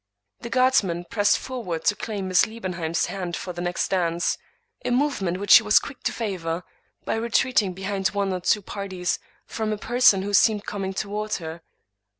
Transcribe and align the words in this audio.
The 0.39 0.49
guardsman 0.49 1.05
pressed 1.05 1.37
forward 1.37 1.85
to 1.85 1.95
claim 1.95 2.27
Miss 2.27 2.47
Lieben 2.47 2.73
heim's 2.73 3.05
hand 3.05 3.35
for 3.35 3.53
the 3.53 3.61
next 3.61 3.89
dance; 3.89 4.35
a 4.83 4.89
movement 4.89 5.37
which 5.37 5.51
she 5.51 5.61
was 5.61 5.77
quick 5.77 6.01
to 6.05 6.11
favor, 6.11 6.63
by 7.05 7.13
retreating 7.13 7.73
behind 7.73 8.07
one 8.07 8.33
or 8.33 8.39
two 8.39 8.63
parties 8.63 9.19
from 9.45 9.71
a 9.71 9.77
person 9.77 10.23
who 10.23 10.33
seemed 10.33 10.65
coming 10.65 10.95
toward 10.95 11.35
her. 11.35 11.61